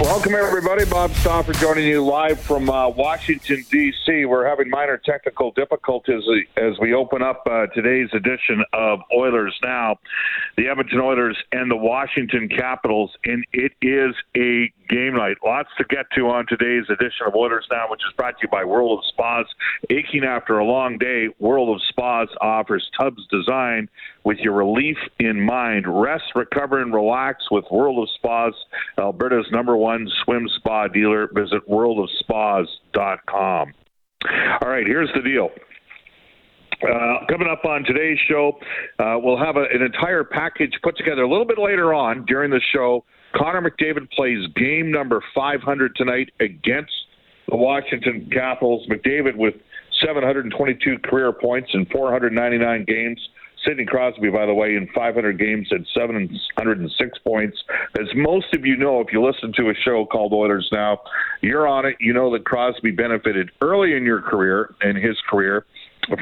[0.00, 0.86] Welcome, everybody.
[0.86, 4.24] Bob Stauffer joining you live from uh, Washington, D.C.
[4.24, 6.22] We're having minor technical difficulties
[6.56, 9.98] as we open up uh, today's edition of Oilers Now.
[10.56, 15.36] The Edmonton Oilers and the Washington Capitals, and it is a game night.
[15.44, 18.48] Lots to get to on today's edition of Oilers Now, which is brought to you
[18.48, 19.46] by World of Spas.
[19.90, 23.90] Aching after a long day, World of Spas offers tubs designed
[24.24, 25.86] with your relief in mind.
[25.86, 28.54] Rest, recover, and relax with World of Spas,
[28.98, 29.89] Alberta's number one
[30.24, 31.28] swim spa dealer.
[31.32, 33.72] Visit worldofspas.com.
[34.62, 35.50] All right, here's the deal.
[36.82, 38.58] Uh, coming up on today's show,
[38.98, 42.50] uh, we'll have a, an entire package put together a little bit later on during
[42.50, 43.04] the show
[43.34, 46.92] Connor McDavid plays game number 500 tonight against
[47.48, 48.86] the Washington Capitals.
[48.88, 49.54] McDavid with
[50.04, 53.20] 722 career points in 499 games.
[53.66, 57.58] Sidney Crosby, by the way, in 500 games had 706 points.
[57.98, 61.00] As most of you know, if you listen to a show called Oilers Now,
[61.42, 61.96] you're on it.
[62.00, 65.66] You know that Crosby benefited early in your career and his career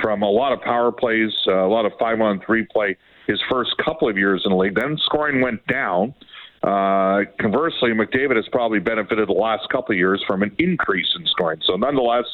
[0.02, 3.40] from a lot of power plays, uh, a lot of five on three play his
[3.50, 4.74] first couple of years in the league.
[4.74, 6.14] Then scoring went down.
[6.62, 11.24] Uh, conversely, McDavid has probably benefited the last couple of years from an increase in
[11.26, 11.60] scoring.
[11.64, 12.24] So, nonetheless,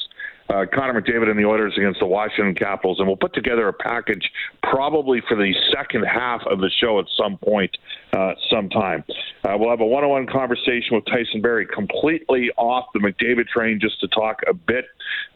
[0.49, 3.73] uh, Connor McDavid and the Oilers against the Washington Capitals, and we'll put together a
[3.73, 4.31] package
[4.63, 7.77] probably for the second half of the show at some point,
[8.13, 9.05] uh, sometime.
[9.43, 14.01] Uh, we'll have a one-on-one conversation with Tyson Barrie, completely off the McDavid train, just
[14.01, 14.85] to talk a bit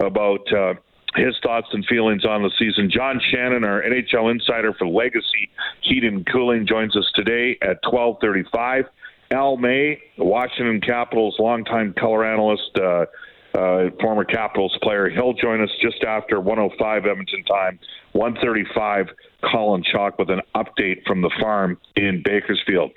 [0.01, 0.53] about.
[0.53, 0.75] Uh,
[1.17, 2.91] his thoughts and feelings on the season.
[2.91, 5.49] John Shannon, our NHL insider for Legacy
[5.81, 8.85] Heat and Cooling, joins us today at 12:35.
[9.31, 13.07] Al May, Washington Capitals longtime color analyst, uh,
[13.59, 17.79] uh, former Capitals player, he'll join us just after 105 Edmonton time,
[18.13, 19.09] 135.
[19.51, 22.91] Colin Chalk with an update from the farm in Bakersfield.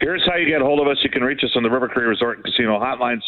[0.00, 0.98] Here's how you get a hold of us.
[1.02, 3.20] You can reach us on the River Cree Resort and Casino hotline,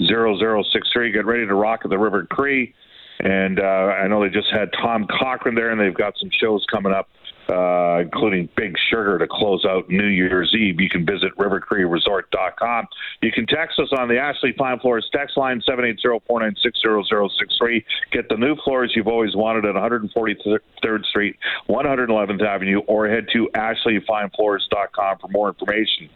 [0.00, 1.12] 780-496-0063.
[1.12, 2.74] Get ready to rock at the River Cree.
[3.20, 6.66] And uh, I know they just had Tom Cochrane there, and they've got some shows
[6.70, 7.08] coming up
[7.48, 10.80] uh, including Big Sugar to close out New Year's Eve.
[10.80, 12.88] You can visit rivercreeresort.com.
[13.22, 17.84] You can text us on the Ashley Fine Floors text line 780-496-0063.
[18.12, 21.36] Get the new floors you've always wanted at 143rd Street,
[21.68, 26.08] 111th Avenue, or head to ashleyfinefloors.com for more information.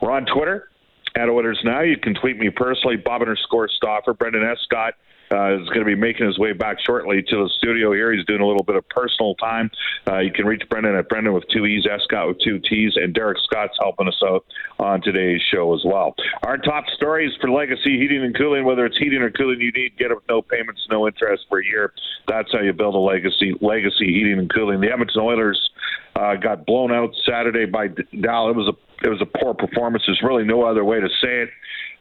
[0.00, 0.68] We're on Twitter
[1.18, 1.82] at Oilers Now.
[1.82, 4.94] You can tweet me personally, Bob underscore Stauffer, Brenden Escott
[5.30, 8.12] uh, is going to be making his way back shortly to the studio here.
[8.12, 9.70] He's doing a little bit of personal time.
[10.06, 13.12] Uh, you can reach Brenden at Brenden with two E's, Scott with two T's, and
[13.12, 14.44] Derek Scott's helping us out
[14.78, 16.14] on today's show as well.
[16.44, 19.98] Our top stories for Legacy Heating and Cooling, whether it's heating or cooling you need,
[19.98, 21.92] get it with no payments, no interest for a year.
[22.26, 23.54] That's how you build a legacy.
[23.60, 24.80] Legacy Heating and Cooling.
[24.80, 25.70] The Edmonton Oilers
[26.16, 28.54] uh, got blown out Saturday by Dallas.
[28.54, 30.04] It was a it was a poor performance.
[30.06, 31.50] There's really no other way to say it.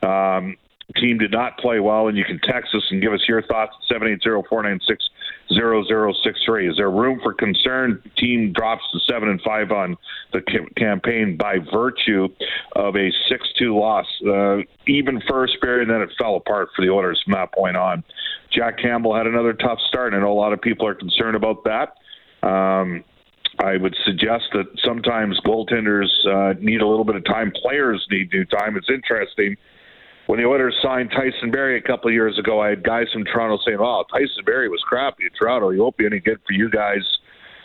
[0.06, 0.58] Um,
[0.96, 3.74] team did not play well, and you can text us and give us your thoughts
[3.90, 6.70] at 780-496-0063.
[6.70, 8.02] Is there room for concern?
[8.18, 9.98] Team drops to 7 and 5 on
[10.34, 10.42] the
[10.78, 12.30] campaign by virtue
[12.76, 14.06] of a 6-2 loss.
[14.26, 17.76] Uh, even first period, and then it fell apart for the Oilers from that point
[17.76, 18.04] on.
[18.52, 20.14] Jack Campbell had another tough start.
[20.14, 21.96] and I know a lot of people are concerned about that.
[22.48, 23.04] Um,
[23.60, 27.52] I would suggest that sometimes goaltenders uh, need a little bit of time.
[27.52, 28.78] Players need new time.
[28.78, 29.58] It's interesting
[30.28, 33.24] when the Oilers signed Tyson Barrie a couple of years ago, I had guys from
[33.24, 35.70] Toronto saying, "Oh, Tyson Barrie was crappy at Toronto.
[35.70, 37.02] He won't be any good for you guys."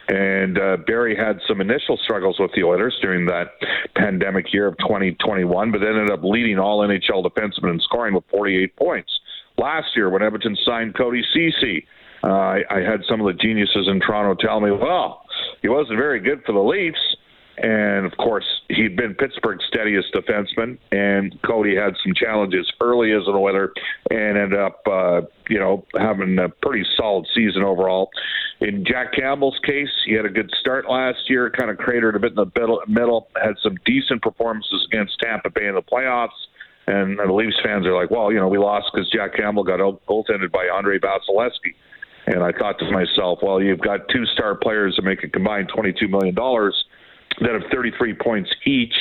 [0.09, 3.51] And uh, Barrie had some initial struggles with the Oilers during that
[3.97, 8.77] pandemic year of 2021, but ended up leading all NHL defensemen in scoring with 48
[8.77, 9.11] points.
[9.59, 11.87] Last year, when Edmonton signed Cody Ceci,
[12.25, 15.22] uh, I, I had some of the geniuses in Toronto tell me, "Well,
[15.63, 17.17] he wasn't very good for the Leafs."
[17.59, 23.23] And of course, he'd been Pittsburgh's steadiest defenseman, and Cody had some challenges early as
[23.27, 23.73] an Oiler,
[24.11, 28.11] and ended up, uh, you know, having a pretty solid season overall.
[28.61, 32.19] In Jack Campbell's case, he had a good start last year, kind of cratered a
[32.19, 32.51] bit in the
[32.87, 36.31] middle, had some decent performances against Tampa Bay in the playoffs.
[36.87, 39.79] And the Leafs fans are like, well, you know, we lost because Jack Campbell got
[40.09, 41.75] goaltended by Andrei Vasilevskiy.
[42.27, 45.71] And I thought to myself, well, you've got two star players that make a combined
[45.71, 48.95] $22 million that have 33 points each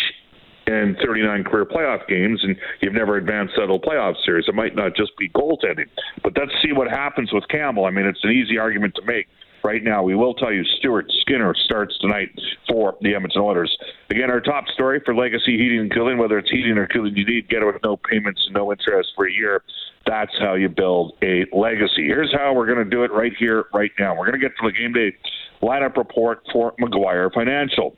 [0.68, 4.48] in 39 career playoff games, and you've never advanced that whole playoff series.
[4.48, 5.88] It might not just be goaltending,
[6.24, 7.86] but let's see what happens with Campbell.
[7.86, 9.28] I mean, it's an easy argument to make.
[9.64, 10.04] Right now.
[10.04, 12.30] We will tell you Stuart Skinner starts tonight
[12.68, 13.76] for the Edmonton Oilers.
[14.10, 17.26] Again, our top story for Legacy Heating and Cooling, whether it's heating or cooling, you
[17.26, 19.64] need get it with no payments and no interest for a year.
[20.06, 22.06] That's how you build a legacy.
[22.06, 24.16] Here's how we're going to do it right here, right now.
[24.16, 25.16] We're going to get to the game day
[25.62, 27.96] lineup report for McGuire Financial.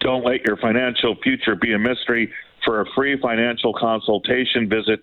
[0.00, 2.32] Don't let your financial future be a mystery.
[2.64, 5.00] For a free financial consultation, visit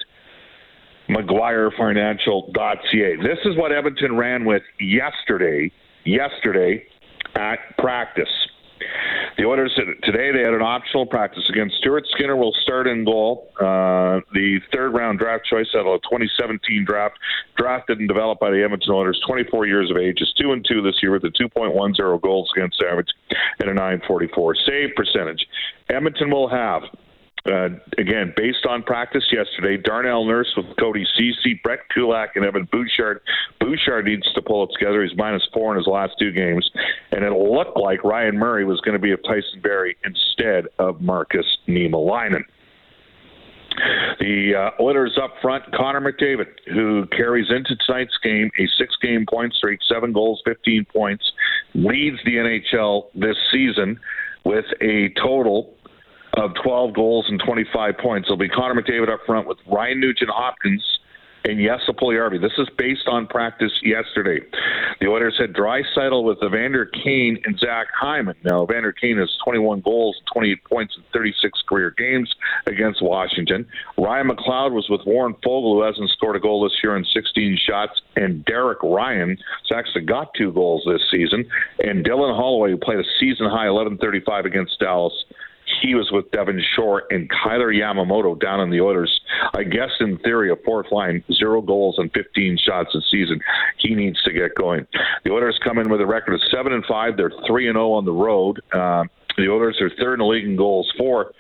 [1.09, 3.15] McGuireFinancial.ca.
[3.17, 5.71] This is what Edmonton ran with yesterday.
[6.06, 6.85] Yesterday
[7.35, 8.29] at practice.
[9.38, 13.51] The Oilers today they had an optional practice against Stuart Skinner will start in goal.
[13.59, 17.17] Uh, the third round draft choice out of a 2017 draft,
[17.57, 20.81] drafted and developed by the Edmonton Oilers, 24 years of age, is two and two
[20.81, 23.09] this year with a 2.10 goals against average
[23.59, 25.45] and a 944 save percentage.
[25.89, 26.83] Edmonton will have
[27.45, 32.68] uh, again, based on practice yesterday, Darnell Nurse with Cody Ceci, Brett Kulak, and Evan
[32.71, 33.21] Bouchard.
[33.59, 35.03] Bouchard needs to pull it together.
[35.03, 36.69] He's minus four in his last two games.
[37.12, 41.01] And it looked like Ryan Murray was going to be of Tyson Barrie instead of
[41.01, 42.44] Markus Niemelainen.
[44.19, 49.25] The uh, Oilers up front, Connor McDavid, who carries into tonight's game a six game
[49.30, 51.31] point streak, seven goals, 15 points,
[51.74, 53.97] leads the NHL this season
[54.44, 55.75] with a total
[56.39, 58.27] of 12 goals and 25 points.
[58.27, 60.83] It'll be Connor McDavid up front with Ryan Nugent Hopkins
[61.45, 62.41] and Jesse Puljujarvi.
[62.41, 64.39] This is based on practice yesterday.
[65.00, 68.36] The Oilers had Draisaitl with Evander Kane and Zach Hyman.
[68.44, 72.33] Now, Evander Kane has 21 goals, 28 points in 36 career games
[72.68, 73.65] against Washington.
[73.97, 77.57] Ryan McLeod was with Warren Foegele, who hasn't scored a goal this year in 16
[77.65, 81.50] shots, and Derek Ryan, who's actually got two goals this season,
[81.83, 85.13] and Dylan Holloway, who played a season high 11:35 against Dallas
[85.81, 89.20] he was with Devin Shore and Kailer Yamamoto down in the Oilers.
[89.54, 93.40] I guess in theory, a fourth line, zero goals and 15 shots a season.
[93.78, 94.86] He needs to get going.
[95.24, 97.18] The Oilers come in with a record of seven and five.
[97.18, 98.62] They're three and zero on the road.
[98.72, 99.04] Uh,
[99.38, 101.31] the Oilers are third in the league in goals for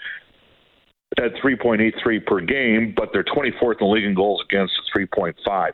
[1.17, 5.71] at 3.83 per game, but they're 24th in the league in goals against at 3.5.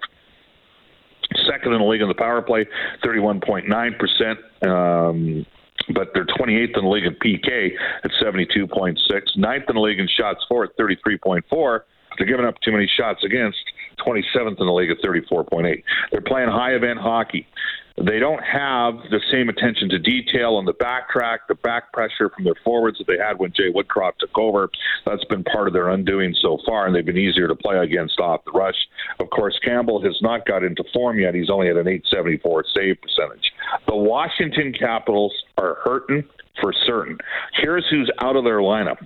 [1.47, 2.65] Second in the league in the power play,
[3.03, 4.67] 31.9%.
[4.67, 5.45] Um,
[5.93, 7.71] but they're 28th in the league in PK
[8.03, 8.97] at 72.6,
[9.37, 11.81] ninth in the league in shots for at 33.4.
[12.17, 13.59] They're giving up too many shots against,
[14.05, 15.83] 27th in the league at 34.8.
[16.11, 17.47] They're playing high event hockey.
[17.97, 22.43] They don't have the same attention to detail on the backtrack, the back pressure from
[22.43, 24.69] their forwards that they had when Jay Woodcroft took over.
[25.05, 28.19] That's been part of their undoing so far, and they've been easier to play against
[28.19, 28.75] off the rush.
[29.19, 31.35] Of course, Campbell has not got into form yet.
[31.35, 33.51] He's only at an 874 save percentage.
[33.87, 36.25] The Washington Capitals are hurting
[36.61, 37.17] for certain.
[37.53, 38.97] Here's who's out of their lineup.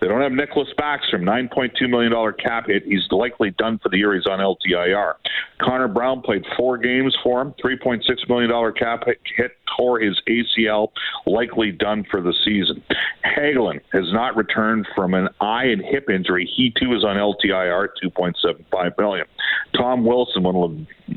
[0.00, 2.12] They don't have Nicklas Backstrom, $9.2 million
[2.42, 2.84] cap hit.
[2.84, 4.14] He's likely done for the year.
[4.14, 5.14] He's on LTIR.
[5.60, 9.04] Connor Brown played four games for him, $3.6 million cap
[9.36, 10.88] hit, tore his ACL,
[11.26, 12.82] likely done for the season.
[13.24, 16.50] Hagelin has not returned from an eye and hip injury.
[16.56, 19.26] He too is on LTIR, 2.75 million.
[19.74, 20.76] Tom Wilson, one of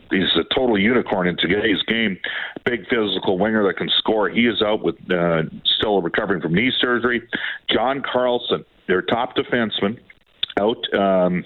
[0.10, 2.18] he's a total unicorn in today's game,
[2.66, 4.30] big physical winger that can score.
[4.30, 5.44] He is out with uh,
[5.78, 7.22] still recovering from knee surgery.
[7.70, 10.00] John Carlson, their top defenseman,
[10.60, 10.94] out.
[10.94, 11.46] Um,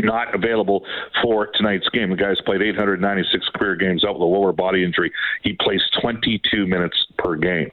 [0.00, 0.84] not available
[1.22, 2.10] for tonight's game.
[2.10, 5.12] The guy's played 896 career games out with a lower body injury.
[5.42, 7.70] He plays 22 minutes per game.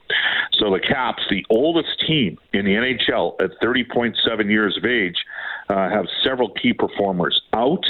[0.54, 5.16] So the Caps, the oldest team in the NHL at 30.7 years of age,
[5.70, 7.84] uh, have several key performers out,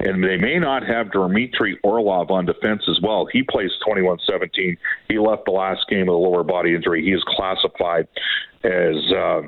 [0.00, 3.26] and they may not have Dmitry Orlov on defense as well.
[3.32, 4.76] He plays 21 17.
[5.08, 7.04] He left the last game with a lower body injury.
[7.04, 8.08] He is classified
[8.64, 9.12] as.
[9.12, 9.42] Uh,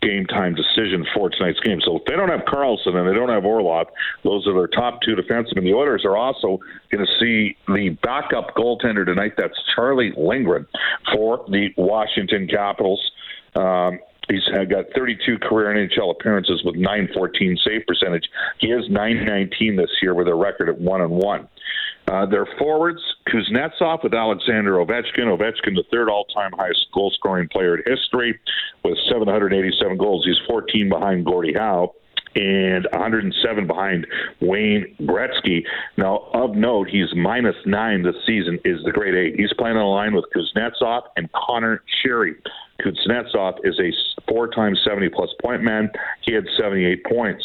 [0.00, 1.80] game time decision for tonight's game.
[1.84, 3.88] So if they don't have Carlson and they don't have Orlov,
[4.24, 5.62] those are their top two defensemen.
[5.62, 9.32] The Oilers are also going to see the backup goaltender tonight.
[9.36, 10.66] That's Charlie Lindgren
[11.12, 13.00] for the Washington Capitals.
[13.54, 18.28] Um, He's got 32 career NHL appearances with 914 save percentage.
[18.58, 21.48] He is 919 this year with a record at one and one.
[22.08, 25.26] Uh, their forwards, Kuznetsov with Alexander Ovechkin.
[25.26, 28.38] Ovechkin, the third all-time highest goal-scoring player in history,
[28.82, 30.24] with 787 goals.
[30.24, 31.94] He's 14 behind Gordie Howe
[32.34, 34.06] and 107 behind
[34.40, 35.64] Wayne Gretzky.
[35.96, 38.58] Now, of note, he's minus nine this season.
[38.64, 39.34] Is the grade eight?
[39.38, 42.36] He's playing on the line with Kuznetsov and Connor Sheary.
[42.80, 43.90] Kuznetsov is a
[44.28, 45.90] four-time 70-plus point man.
[46.22, 47.44] He had 78 points.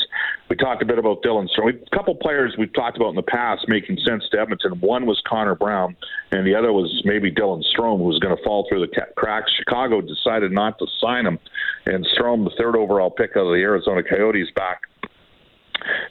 [0.53, 1.81] We talked a bit about Dylan Strome.
[1.81, 4.73] A couple players we've talked about in the past making sense to Edmonton.
[4.81, 5.95] One was Connor Brown,
[6.31, 9.51] and the other was maybe Dylan Strome, who was going to fall through the cracks.
[9.57, 11.39] Chicago decided not to sign him,
[11.87, 14.81] and Strome, the third overall pick of the Arizona Coyotes, back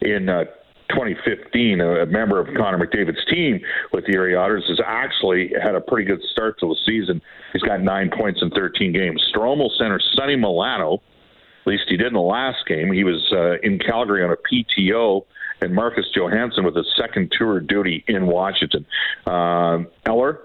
[0.00, 0.42] in uh,
[0.90, 3.60] 2015, a member of Connor McDavid's team
[3.92, 7.22] with the Erie Otters, has actually had a pretty good start to the season.
[7.52, 9.24] He's got nine points in 13 games.
[9.32, 11.00] Stromal center Sonny Milano,
[11.62, 12.92] at least he did in the last game.
[12.92, 15.24] He was uh, in Calgary on a PTO
[15.60, 18.84] and Marcus Johansson with his second tour duty in Washington.
[19.26, 20.40] Uh, Eller,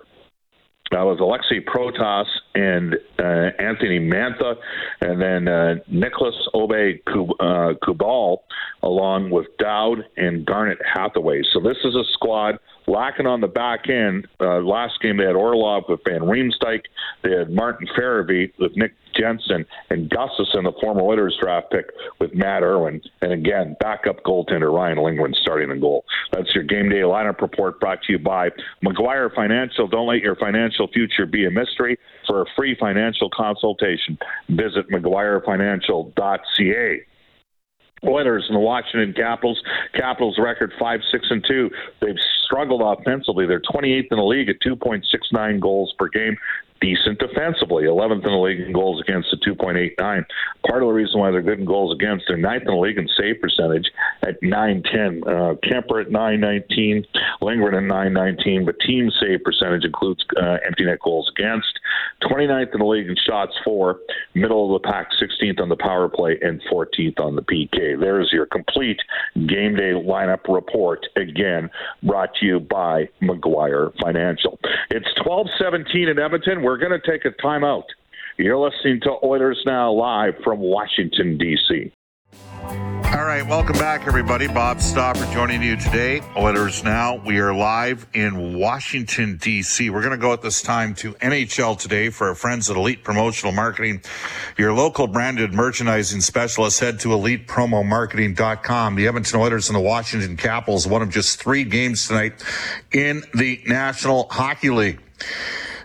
[0.92, 4.56] that was Alexei Protas and uh, Anthony Mantha,
[5.02, 8.44] and then uh, Nicholas Obe uh, Kubel,
[8.84, 11.42] along with Dowd and Garnet Hathaway.
[11.52, 14.28] So this is a squad lacking on the back end.
[14.40, 16.84] Uh, last game they had Orlov with Van Riemsdyk.
[17.24, 21.88] They had Martin Fehervary with Nick Jensen and Gustafsson, the former Oilers draft pick,
[22.20, 23.02] with Matt Irwin.
[23.22, 26.06] And again, backup goaltender Ryan Lindgren starting the goal.
[26.32, 28.52] That's your game day lineup report brought to you by
[28.84, 29.88] McGuire Financial.
[29.88, 31.98] Don't let your financial future be a mystery.
[32.26, 34.18] For a free financial consultation,
[34.50, 37.02] visit McGuireFinancial.ca.
[38.06, 39.62] Oilers and the Washington Capitals.
[39.94, 41.70] Capitals record five, six, and two.
[42.02, 43.46] They've struggled offensively.
[43.46, 46.38] They're 28th in the league at 2.69 goals per game
[46.80, 49.98] decent defensively, 11th in the league in goals against at 2.89.
[50.68, 52.98] Part of the reason why they're good in goals against, they're ninth in the league
[52.98, 53.92] in save percentage
[54.24, 55.24] at 910.
[55.24, 57.06] Uh, Kuemper at 919,
[57.42, 61.80] Lindgren at 919, but team save percentage includes uh, empty net goals against.
[62.24, 64.00] 29th in the league in shots for,
[64.34, 68.00] middle of the pack, 16th on the power play, and 14th on the PK.
[68.00, 69.00] There's your complete
[69.36, 71.70] game day lineup report, again,
[72.04, 74.60] brought to you by McGuire Financial.
[74.90, 77.86] It's 1217 in Edmonton we're going to take a timeout.
[78.38, 81.94] You're listening to Oilers Now live from Washington, D.C.
[82.34, 84.48] All right, welcome back, everybody.
[84.48, 86.20] Bob Stauffer joining you today.
[86.36, 87.24] Oilers Now.
[87.26, 89.90] We are live in Washington, D.C.
[89.90, 93.02] We're going to go at this time to NHL today for our friends at Elite
[93.02, 94.02] Promotional Marketing.
[94.58, 98.96] Your local branded merchandising specialist, head to elitepromomarketing.com.
[98.96, 102.44] The Edmonton Oilers and the Washington Capitals, one of just three games tonight
[102.92, 105.00] in the National Hockey League.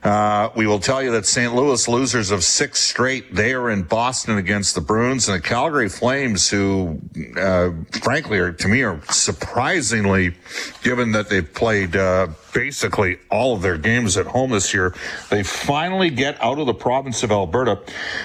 [0.03, 1.55] Uh, we will tell you that St.
[1.55, 3.35] Louis losers of six straight.
[3.35, 7.01] They are in Boston against the Bruins and the Calgary Flames, who,
[7.37, 7.71] uh,
[8.03, 10.35] frankly, are to me are surprisingly,
[10.83, 14.93] given that they've played uh, basically all of their games at home this year.
[15.31, 17.81] They finally get out of the province of Alberta.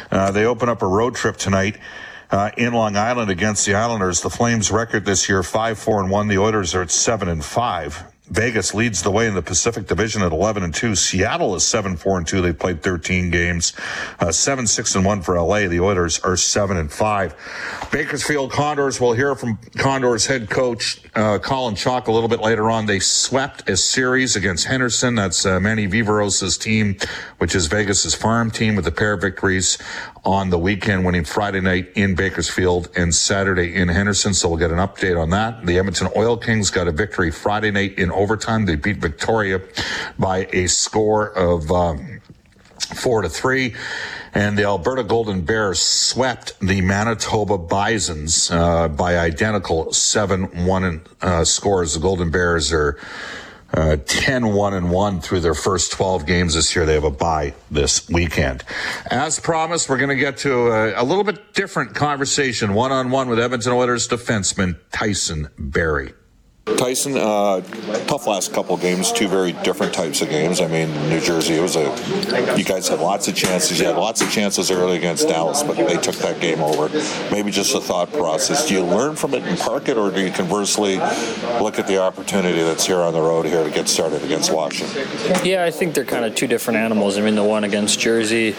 [0.10, 1.78] Uh, they open up a road trip tonight.
[2.30, 4.20] Uh, in Long Island against the Islanders.
[4.20, 6.28] The Flames record this year five four and one.
[6.28, 8.04] The Oilers are at seven and five.
[8.30, 10.96] Vegas leads the way in the Pacific Division at 11 and 2.
[10.96, 12.42] Seattle is 7 4 and 2.
[12.42, 13.74] They've played 13 games.
[14.20, 15.68] Uh, 7 6 and 1 for LA.
[15.68, 17.88] The Oilers are 7 and 5.
[17.92, 22.70] Bakersfield Condors, we'll hear from Condors head coach uh, Colin Chalk a little bit later
[22.70, 22.86] on.
[22.86, 25.16] They swept a series against Henderson.
[25.16, 26.96] That's uh, Manny Viveros' team,
[27.40, 29.80] which is Vegas's farm team with a pair of victories
[30.24, 34.36] on the weekend, winning Friday night in Bakersfield and Saturday in Henderson.
[34.36, 35.66] So we'll get an update on that.
[35.66, 38.66] The Edmonton Oil Kings got a victory Friday night in overtime.
[38.66, 39.60] They beat Victoria
[40.20, 42.22] by a score of um,
[42.96, 43.74] four to three.
[44.34, 51.44] And the Alberta Golden Bears swept the Manitoba Bisons uh, by identical 7 1 uh,
[51.44, 51.94] scores.
[51.94, 52.98] The Golden Bears are
[53.74, 56.86] uh, 10 1 and 1 through their first 12 games this year.
[56.86, 58.64] They have a bye this weekend.
[59.12, 63.10] As promised, we're going to get to a, a, little bit different conversation one on
[63.10, 66.14] one with Edmonton Oilers defenseman Tyson Barrie.
[66.76, 67.62] Tyson, uh,
[68.08, 70.60] tough last couple games, two very different types of games.
[70.60, 71.86] I mean, New Jersey, it was a,
[72.58, 73.80] you guys had lots of chances.
[73.80, 76.90] You had lots of chances early against Dallas, but they took that game over.
[77.32, 78.68] Maybe just a thought process.
[78.68, 80.98] Do you learn from it and park it, or do you conversely
[81.62, 85.08] look at the opportunity that's here on the road here to get started against Washington?
[85.46, 87.18] Yeah, I think they're kind of two different animals.
[87.18, 88.56] I mean, the one against Jersey,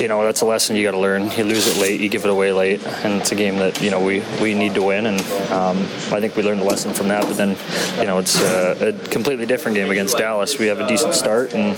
[0.00, 1.30] you know, that's a lesson you got to learn.
[1.32, 3.90] You lose it late, you give it away late, and it's a game that, you
[3.90, 5.20] know, we, we need to win, and
[5.52, 5.78] um,
[6.10, 7.28] I think we learned a lesson from that that.
[7.28, 7.56] But then,
[7.98, 10.58] you know, it's a, a completely different game against Dallas.
[10.58, 11.76] We have a decent start, and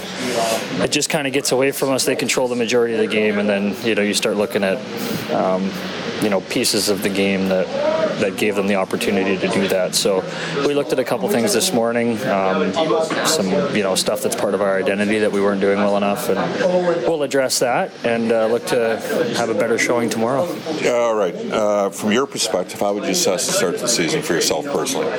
[0.82, 2.04] it just kind of gets away from us.
[2.04, 4.78] They control the majority of the game, and then you know you start looking at.
[5.32, 5.70] Um,
[6.22, 7.66] you know pieces of the game that
[8.20, 9.94] that gave them the opportunity to do that.
[9.94, 10.24] So
[10.66, 12.72] we looked at a couple things this morning, um,
[13.26, 16.28] some you know stuff that's part of our identity that we weren't doing well enough,
[16.28, 16.38] and
[17.06, 18.98] we'll address that and uh, look to
[19.36, 20.42] have a better showing tomorrow.
[20.86, 21.34] All right.
[21.34, 24.64] Uh, from your perspective, how would you assess the start of the season for yourself
[24.66, 25.10] personally?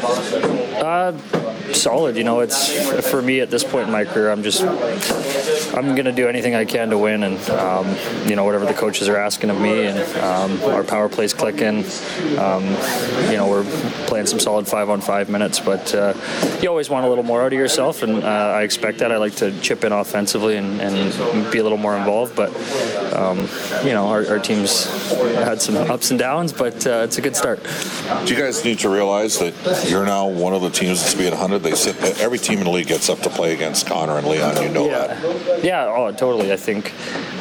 [0.81, 1.12] Uh,
[1.75, 2.18] solid.
[2.18, 4.30] You know, it's for me at this point in my career.
[4.30, 4.62] I'm just
[5.74, 7.96] I'm to do anything I can to win, and um,
[8.28, 11.86] you know whatever the coaches are asking of me, and um, our power plays clicking.
[12.38, 12.66] Um,
[13.30, 13.63] you know we're
[14.08, 16.13] playing some solid five on five minutes, but uh,
[16.62, 19.12] you always want a little more out of yourself, and uh, I expect that.
[19.12, 22.50] I like to chip in offensively and, and be a little more involved, but
[23.13, 23.40] um,
[23.86, 24.86] you know our, our, team's
[25.36, 27.63] had some ups and downs, but uh, it's a good start.
[28.25, 31.34] Do you guys need to realize that you're now one of the teams that's being
[31.34, 31.61] hunted?
[31.62, 34.62] They sit every team in the league gets up to play against Connor and Leon.
[34.63, 35.08] You know yeah.
[35.08, 35.63] that.
[35.63, 35.94] Yeah.
[35.96, 36.51] Oh, totally.
[36.51, 36.94] I think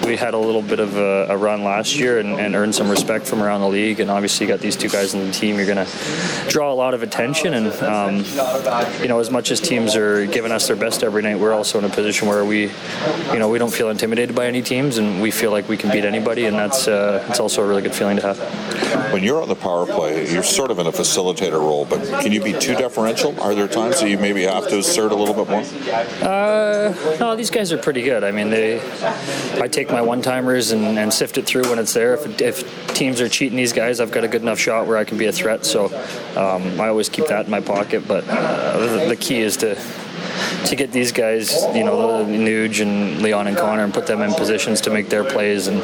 [0.05, 2.89] we had a little bit of a, a run last year and, and, earned some
[2.89, 4.01] respect from around the league.
[4.01, 5.57] And obviously, you got these two guys in the team.
[5.57, 7.55] You're going to draw a lot of attention.
[7.55, 8.17] And um,
[9.01, 11.79] you know, as much as teams are giving us their best every night, we're also
[11.79, 12.71] in a position where we,
[13.33, 15.91] you know, we don't feel intimidated by any teams, and we feel like we can
[15.91, 16.47] beat anybody.
[16.47, 19.13] And that's uh, it's also a really good feeling to have.
[19.13, 22.33] When you're on the power play, you're sort of in a facilitator role, but can
[22.33, 23.39] you be too deferential?
[23.41, 25.63] Are there times that you maybe have to assert a little bit more?
[26.23, 28.25] Uh, no, these guys are pretty good.
[28.25, 28.81] I mean, they,
[29.61, 32.15] I take my one timers and, and, sift it through when it's there.
[32.15, 35.05] If, if, teams are cheating these guys, I've got a good enough shot where I
[35.05, 35.65] can be a threat.
[35.65, 35.87] So
[36.37, 38.07] um, I always keep that in my pocket.
[38.07, 39.75] But uh, the, the key is to
[40.67, 44.33] to get these guys, you know, Nuge and Leon and Connor, and put them in
[44.35, 45.81] positions to make their plays and,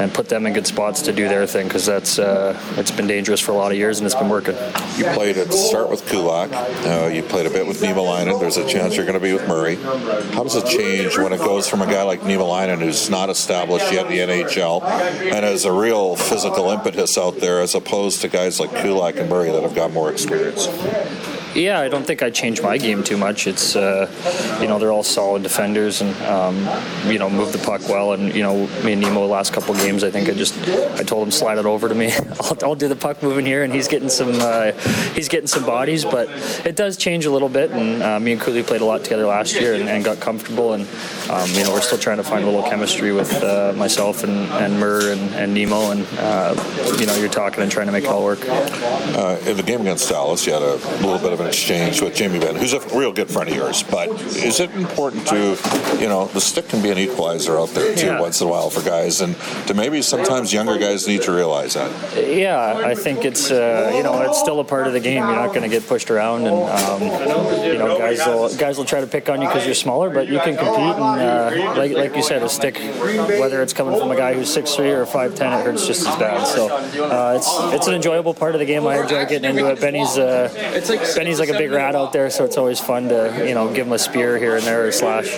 [0.00, 3.06] and put them in good spots to do their thing because that's uh, it's been
[3.06, 4.54] dangerous for a lot of years and it's been working.
[4.96, 6.50] You played at start with Kulak.
[6.52, 8.40] Uh, you played a bit with Niemelainen.
[8.40, 9.76] There's a chance you're going to be with Murray.
[9.76, 13.92] How does it change when it goes from a guy like Niemelainen who's not established
[13.92, 18.28] yet in the NHL and has a real physical impetus out there as opposed to
[18.28, 20.66] guys like Kulak and Murray that have got more experience?
[21.54, 23.46] Yeah, I don't think I changed my game too much.
[23.46, 24.10] It's uh,
[24.60, 26.56] you know they're all solid defenders and um,
[27.06, 28.12] you know move the puck well.
[28.12, 30.56] And you know me and Nemo last couple games, I think I just
[30.98, 32.12] I told him slide it over to me.
[32.40, 34.72] I'll, I'll do the puck moving here, and he's getting some uh,
[35.14, 36.04] he's getting some bodies.
[36.04, 36.28] But
[36.66, 37.70] it does change a little bit.
[37.70, 40.72] And uh, me and Cooley played a lot together last year and, and got comfortable.
[40.72, 40.88] And
[41.30, 44.48] um, you know we're still trying to find a little chemistry with uh, myself and
[44.52, 45.90] and Murr and, and Nemo.
[45.90, 46.54] And uh,
[46.98, 48.40] you know you're talking and trying to make it all work.
[48.48, 52.14] Uh, in the game against Dallas, you had a little bit of an exchange with
[52.14, 53.82] Jamie Benn, who's a real good friend of yours.
[53.82, 55.58] But is it important to,
[56.00, 58.20] you know, the stick can be an equalizer out there too yeah.
[58.20, 61.74] once in a while for guys, and to maybe sometimes younger guys need to realize
[61.74, 61.90] that.
[62.16, 65.22] Yeah, I think it's uh, you know it's still a part of the game.
[65.22, 67.02] You're not going to get pushed around, and um,
[67.64, 70.28] you know guys will guys will try to pick on you because you're smaller, but
[70.28, 70.96] you can compete.
[70.96, 74.52] And uh, like like you said, a stick, whether it's coming from a guy who's
[74.52, 76.46] six three or five ten, it hurts just as bad.
[76.46, 78.86] So uh, it's it's an enjoyable part of the game.
[78.86, 79.80] I enjoy getting into it.
[79.80, 80.48] Benny's uh,
[81.16, 83.86] Benny's like a big rat out there, so it's always fun to you know give
[83.86, 85.36] him a spear here and there or slash.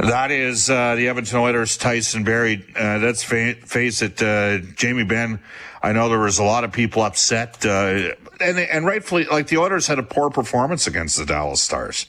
[0.00, 2.64] That is uh, the Edmonton Oilers, Tyson Barrie.
[2.74, 5.38] Uh, let's fa- face it, uh, Jamie Benn.
[5.82, 9.58] I know there was a lot of people upset, uh, and and rightfully, like the
[9.58, 12.06] Oilers had a poor performance against the Dallas Stars.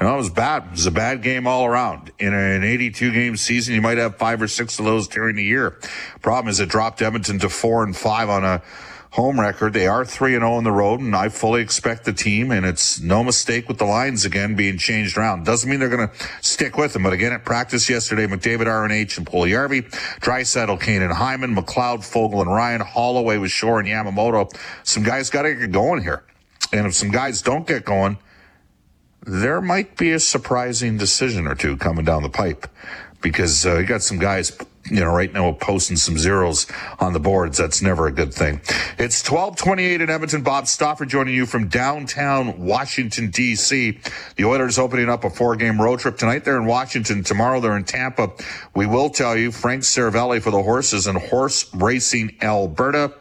[0.00, 0.64] And that was bad.
[0.64, 2.10] It was a bad game all around.
[2.18, 5.44] In an 82 game season, you might have five or six of those during the
[5.44, 5.78] year.
[6.22, 8.62] Problem is, it dropped Edmonton to four and five on a
[9.10, 9.72] home record.
[9.72, 12.64] They are 3 and 0 on the road, and I fully expect the team, and
[12.64, 15.44] it's no mistake with the lines again being changed around.
[15.44, 19.18] Doesn't mean they're going to stick with them, but again, at practice yesterday, McDavid, RNH,
[19.18, 24.50] and Puljujarvi, Draisaitl, Kane, and Hyman, McLeod, Foegele, and Ryan, Holloway with Shore and Yamamoto.
[24.84, 26.24] Some guys got to get going here.
[26.72, 28.16] And if some guys don't get going,
[29.24, 32.66] there might be a surprising decision or two coming down the pipe
[33.20, 34.56] because uh, you got some guys
[34.90, 36.66] you know, right now posting some zeros
[36.98, 37.58] on the boards.
[37.58, 38.60] That's never a good thing.
[38.98, 40.42] It's 1228 in Edmonton.
[40.42, 43.98] Bob Stauffer joining you from downtown Washington, D.C.
[44.36, 46.44] The Oilers opening up a four game road trip tonight.
[46.44, 47.22] They're in Washington.
[47.22, 48.32] Tomorrow they're in Tampa.
[48.74, 53.12] We will tell you Frank Seravalli for the horses and horse racing Alberta,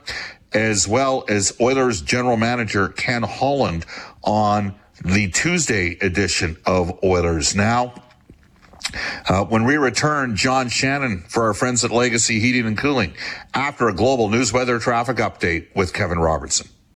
[0.53, 3.85] as well as Oilers general manager Ken Holland
[4.23, 7.93] on the Tuesday edition of Oilers Now.
[9.27, 13.13] Uh, when we return, John Shannon for our friends at Legacy Heating and Cooling
[13.53, 16.67] after a global news weather traffic update with Kevin Robertson.